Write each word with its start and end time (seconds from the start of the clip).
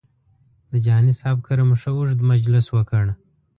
د 0.71 0.73
جهاني 0.85 1.13
صاحب 1.19 1.37
کره 1.47 1.63
مو 1.67 1.75
ښه 1.81 1.89
اوږد 1.95 2.19
مجلس 2.31 2.65
وکړ. 2.71 3.05